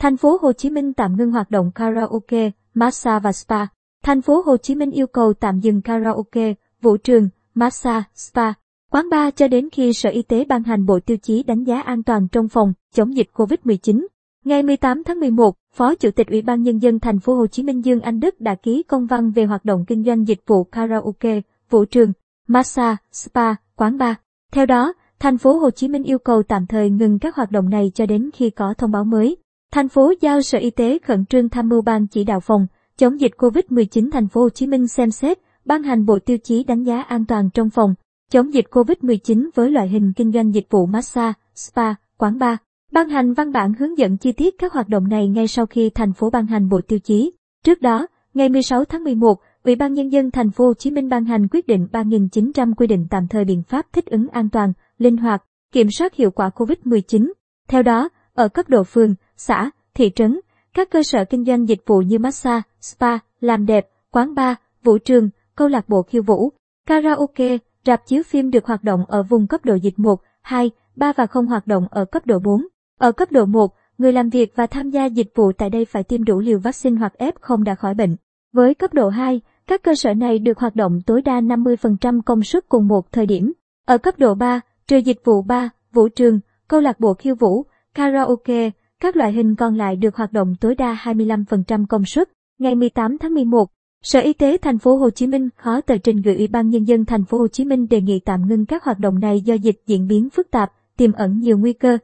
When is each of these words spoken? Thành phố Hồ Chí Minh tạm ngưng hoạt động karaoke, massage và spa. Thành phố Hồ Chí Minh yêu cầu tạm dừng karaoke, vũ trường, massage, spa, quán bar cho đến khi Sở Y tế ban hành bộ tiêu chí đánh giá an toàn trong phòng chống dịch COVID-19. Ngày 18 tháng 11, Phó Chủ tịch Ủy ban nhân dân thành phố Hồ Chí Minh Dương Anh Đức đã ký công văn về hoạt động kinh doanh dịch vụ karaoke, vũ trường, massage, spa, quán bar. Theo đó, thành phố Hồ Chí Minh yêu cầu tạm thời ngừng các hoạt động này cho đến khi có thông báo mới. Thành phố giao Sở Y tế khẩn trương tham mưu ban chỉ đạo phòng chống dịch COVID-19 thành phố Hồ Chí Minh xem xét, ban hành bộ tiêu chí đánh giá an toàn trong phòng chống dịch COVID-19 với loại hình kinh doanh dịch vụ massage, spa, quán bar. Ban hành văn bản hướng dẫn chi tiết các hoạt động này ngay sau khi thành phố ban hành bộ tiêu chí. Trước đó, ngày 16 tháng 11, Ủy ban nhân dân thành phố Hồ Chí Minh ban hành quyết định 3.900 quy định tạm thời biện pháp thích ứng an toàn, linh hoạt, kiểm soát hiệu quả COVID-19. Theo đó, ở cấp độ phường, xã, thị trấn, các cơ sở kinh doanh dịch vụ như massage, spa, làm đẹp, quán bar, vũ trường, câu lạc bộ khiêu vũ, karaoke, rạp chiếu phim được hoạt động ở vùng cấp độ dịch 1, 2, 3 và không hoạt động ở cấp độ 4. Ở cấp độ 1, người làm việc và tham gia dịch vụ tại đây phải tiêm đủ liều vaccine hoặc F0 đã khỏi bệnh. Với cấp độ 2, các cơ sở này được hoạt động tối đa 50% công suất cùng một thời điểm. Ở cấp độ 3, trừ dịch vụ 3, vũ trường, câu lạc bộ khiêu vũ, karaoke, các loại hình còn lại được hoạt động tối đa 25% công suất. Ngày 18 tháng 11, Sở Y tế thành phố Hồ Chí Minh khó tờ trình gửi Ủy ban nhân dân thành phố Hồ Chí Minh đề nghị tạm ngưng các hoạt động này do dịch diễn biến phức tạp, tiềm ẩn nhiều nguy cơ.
Thành 0.00 0.16
phố 0.16 0.38
Hồ 0.42 0.52
Chí 0.52 0.70
Minh 0.70 0.92
tạm 0.92 1.16
ngưng 1.16 1.30
hoạt 1.30 1.50
động 1.50 1.70
karaoke, 1.74 2.50
massage 2.74 3.20
và 3.22 3.32
spa. 3.32 3.66
Thành 4.02 4.22
phố 4.22 4.42
Hồ 4.46 4.56
Chí 4.56 4.74
Minh 4.74 4.90
yêu 4.90 5.06
cầu 5.06 5.32
tạm 5.32 5.60
dừng 5.60 5.82
karaoke, 5.82 6.54
vũ 6.82 6.96
trường, 6.96 7.28
massage, 7.54 8.02
spa, 8.14 8.52
quán 8.90 9.10
bar 9.10 9.34
cho 9.36 9.48
đến 9.48 9.68
khi 9.72 9.92
Sở 9.92 10.10
Y 10.10 10.22
tế 10.22 10.44
ban 10.44 10.62
hành 10.62 10.86
bộ 10.86 11.00
tiêu 11.00 11.16
chí 11.16 11.42
đánh 11.42 11.64
giá 11.64 11.80
an 11.80 12.02
toàn 12.02 12.28
trong 12.28 12.48
phòng 12.48 12.72
chống 12.94 13.16
dịch 13.16 13.28
COVID-19. 13.34 14.06
Ngày 14.44 14.62
18 14.62 15.04
tháng 15.04 15.20
11, 15.20 15.56
Phó 15.74 15.94
Chủ 15.94 16.10
tịch 16.10 16.28
Ủy 16.28 16.42
ban 16.42 16.62
nhân 16.62 16.78
dân 16.78 17.00
thành 17.00 17.20
phố 17.20 17.34
Hồ 17.34 17.46
Chí 17.46 17.62
Minh 17.62 17.84
Dương 17.84 18.00
Anh 18.00 18.20
Đức 18.20 18.40
đã 18.40 18.54
ký 18.54 18.82
công 18.82 19.06
văn 19.06 19.30
về 19.30 19.44
hoạt 19.44 19.64
động 19.64 19.84
kinh 19.86 20.04
doanh 20.04 20.28
dịch 20.28 20.40
vụ 20.46 20.64
karaoke, 20.64 21.40
vũ 21.70 21.84
trường, 21.84 22.12
massage, 22.46 22.96
spa, 23.12 23.54
quán 23.76 23.98
bar. 23.98 24.14
Theo 24.52 24.66
đó, 24.66 24.92
thành 25.18 25.38
phố 25.38 25.58
Hồ 25.58 25.70
Chí 25.70 25.88
Minh 25.88 26.02
yêu 26.02 26.18
cầu 26.18 26.42
tạm 26.42 26.66
thời 26.66 26.90
ngừng 26.90 27.18
các 27.18 27.36
hoạt 27.36 27.50
động 27.50 27.70
này 27.70 27.92
cho 27.94 28.06
đến 28.06 28.30
khi 28.34 28.50
có 28.50 28.74
thông 28.78 28.90
báo 28.90 29.04
mới. 29.04 29.36
Thành 29.72 29.88
phố 29.88 30.12
giao 30.20 30.42
Sở 30.42 30.58
Y 30.58 30.70
tế 30.70 30.98
khẩn 30.98 31.24
trương 31.26 31.48
tham 31.48 31.68
mưu 31.68 31.82
ban 31.82 32.06
chỉ 32.06 32.24
đạo 32.24 32.40
phòng 32.40 32.66
chống 32.96 33.20
dịch 33.20 33.32
COVID-19 33.38 34.10
thành 34.10 34.28
phố 34.28 34.40
Hồ 34.40 34.48
Chí 34.48 34.66
Minh 34.66 34.88
xem 34.88 35.10
xét, 35.10 35.38
ban 35.64 35.82
hành 35.82 36.06
bộ 36.06 36.18
tiêu 36.18 36.38
chí 36.38 36.64
đánh 36.64 36.82
giá 36.82 37.02
an 37.02 37.26
toàn 37.26 37.50
trong 37.54 37.70
phòng 37.70 37.94
chống 38.30 38.54
dịch 38.54 38.66
COVID-19 38.70 39.50
với 39.54 39.70
loại 39.70 39.88
hình 39.88 40.12
kinh 40.16 40.32
doanh 40.32 40.54
dịch 40.54 40.66
vụ 40.70 40.86
massage, 40.86 41.32
spa, 41.54 41.94
quán 42.18 42.38
bar. 42.38 42.56
Ban 42.92 43.08
hành 43.08 43.34
văn 43.34 43.52
bản 43.52 43.72
hướng 43.78 43.98
dẫn 43.98 44.16
chi 44.16 44.32
tiết 44.32 44.54
các 44.58 44.72
hoạt 44.72 44.88
động 44.88 45.08
này 45.08 45.28
ngay 45.28 45.48
sau 45.48 45.66
khi 45.66 45.90
thành 45.90 46.12
phố 46.12 46.30
ban 46.30 46.46
hành 46.46 46.68
bộ 46.68 46.80
tiêu 46.88 46.98
chí. 46.98 47.32
Trước 47.64 47.80
đó, 47.80 48.06
ngày 48.34 48.48
16 48.48 48.84
tháng 48.84 49.04
11, 49.04 49.40
Ủy 49.64 49.76
ban 49.76 49.94
nhân 49.94 50.12
dân 50.12 50.30
thành 50.30 50.50
phố 50.50 50.66
Hồ 50.66 50.74
Chí 50.74 50.90
Minh 50.90 51.08
ban 51.08 51.24
hành 51.24 51.48
quyết 51.48 51.66
định 51.66 51.88
3.900 51.92 52.74
quy 52.74 52.86
định 52.86 53.06
tạm 53.10 53.28
thời 53.28 53.44
biện 53.44 53.62
pháp 53.62 53.86
thích 53.92 54.06
ứng 54.06 54.28
an 54.28 54.48
toàn, 54.50 54.72
linh 54.98 55.16
hoạt, 55.16 55.44
kiểm 55.72 55.90
soát 55.90 56.14
hiệu 56.14 56.30
quả 56.30 56.50
COVID-19. 56.54 57.32
Theo 57.68 57.82
đó, 57.82 58.08
ở 58.34 58.48
cấp 58.48 58.68
độ 58.68 58.84
phường, 58.84 59.14
xã, 59.40 59.70
thị 59.94 60.10
trấn, 60.14 60.40
các 60.74 60.90
cơ 60.90 61.02
sở 61.02 61.24
kinh 61.24 61.44
doanh 61.44 61.68
dịch 61.68 61.82
vụ 61.86 62.00
như 62.00 62.18
massage, 62.18 62.62
spa, 62.80 63.18
làm 63.40 63.66
đẹp, 63.66 63.88
quán 64.10 64.34
bar, 64.34 64.56
vũ 64.82 64.98
trường, 64.98 65.30
câu 65.56 65.68
lạc 65.68 65.88
bộ 65.88 66.02
khiêu 66.02 66.22
vũ, 66.22 66.52
karaoke, 66.86 67.58
rạp 67.86 68.06
chiếu 68.06 68.22
phim 68.22 68.50
được 68.50 68.66
hoạt 68.66 68.84
động 68.84 69.04
ở 69.08 69.22
vùng 69.22 69.46
cấp 69.46 69.64
độ 69.64 69.74
dịch 69.74 69.98
1, 69.98 70.22
2, 70.42 70.70
3 70.96 71.12
và 71.16 71.26
không 71.26 71.46
hoạt 71.46 71.66
động 71.66 71.86
ở 71.90 72.04
cấp 72.04 72.26
độ 72.26 72.38
4. 72.38 72.66
Ở 72.98 73.12
cấp 73.12 73.32
độ 73.32 73.44
1, 73.44 73.74
người 73.98 74.12
làm 74.12 74.28
việc 74.28 74.52
và 74.56 74.66
tham 74.66 74.90
gia 74.90 75.04
dịch 75.04 75.32
vụ 75.34 75.52
tại 75.52 75.70
đây 75.70 75.84
phải 75.84 76.02
tiêm 76.02 76.24
đủ 76.24 76.40
liều 76.40 76.58
vaccine 76.58 76.96
hoặc 76.96 77.12
F0 77.18 77.62
đã 77.62 77.74
khỏi 77.74 77.94
bệnh. 77.94 78.16
Với 78.52 78.74
cấp 78.74 78.94
độ 78.94 79.08
2, 79.08 79.40
các 79.66 79.82
cơ 79.82 79.94
sở 79.94 80.14
này 80.14 80.38
được 80.38 80.58
hoạt 80.58 80.76
động 80.76 81.00
tối 81.06 81.22
đa 81.22 81.40
50% 81.40 82.22
công 82.22 82.42
suất 82.42 82.68
cùng 82.68 82.88
một 82.88 83.12
thời 83.12 83.26
điểm. 83.26 83.52
Ở 83.86 83.98
cấp 83.98 84.18
độ 84.18 84.34
3, 84.34 84.60
trừ 84.86 84.96
dịch 84.96 85.24
vụ 85.24 85.42
3, 85.42 85.70
vũ 85.92 86.08
trường, 86.08 86.40
câu 86.68 86.80
lạc 86.80 87.00
bộ 87.00 87.14
khiêu 87.14 87.34
vũ, 87.34 87.66
karaoke, 87.94 88.70
các 89.00 89.16
loại 89.16 89.32
hình 89.32 89.54
còn 89.54 89.74
lại 89.74 89.96
được 89.96 90.16
hoạt 90.16 90.32
động 90.32 90.54
tối 90.60 90.74
đa 90.74 91.00
25% 91.04 91.86
công 91.86 92.04
suất. 92.04 92.28
Ngày 92.58 92.74
18 92.74 93.18
tháng 93.18 93.34
11, 93.34 93.68
Sở 94.02 94.20
Y 94.20 94.32
tế 94.32 94.56
thành 94.56 94.78
phố 94.78 94.96
Hồ 94.96 95.10
Chí 95.10 95.26
Minh 95.26 95.48
khó 95.56 95.80
tờ 95.80 95.96
trình 95.98 96.22
gửi 96.22 96.36
Ủy 96.36 96.46
ban 96.46 96.68
nhân 96.68 96.84
dân 96.84 97.04
thành 97.04 97.24
phố 97.24 97.38
Hồ 97.38 97.48
Chí 97.48 97.64
Minh 97.64 97.88
đề 97.88 98.00
nghị 98.00 98.20
tạm 98.20 98.48
ngưng 98.48 98.66
các 98.66 98.84
hoạt 98.84 98.98
động 98.98 99.20
này 99.20 99.40
do 99.40 99.54
dịch 99.54 99.82
diễn 99.86 100.08
biến 100.08 100.30
phức 100.30 100.50
tạp, 100.50 100.72
tiềm 100.96 101.12
ẩn 101.12 101.40
nhiều 101.40 101.58
nguy 101.58 101.72
cơ. 101.72 101.98